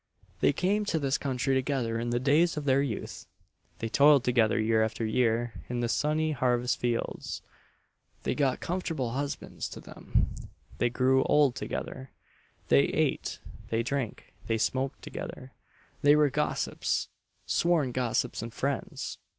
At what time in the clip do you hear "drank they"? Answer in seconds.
13.83-14.57